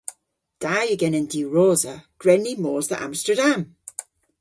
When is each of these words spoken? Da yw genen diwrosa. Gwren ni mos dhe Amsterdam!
Da 0.61 0.75
yw 0.85 0.99
genen 1.01 1.27
diwrosa. 1.31 1.95
Gwren 2.21 2.41
ni 2.45 2.53
mos 2.63 2.85
dhe 2.91 2.97
Amsterdam! 3.05 3.61